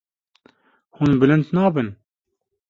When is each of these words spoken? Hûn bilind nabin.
Hûn 0.95 1.11
bilind 1.21 1.47
nabin. 1.55 1.87